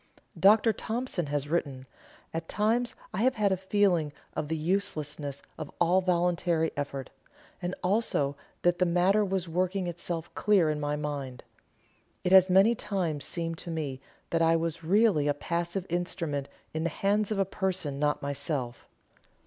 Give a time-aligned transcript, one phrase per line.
[0.39, 0.73] Dr.
[0.73, 1.85] Thompson has written:
[2.33, 7.11] "At times I have had a feeling of the uselessness of all voluntary effort,
[7.61, 11.43] and also that the matter was working itself clear in my mind.
[12.23, 14.01] It has many times seemed to me
[14.31, 18.87] that I was really a passive instrument in the hands of a person not myself.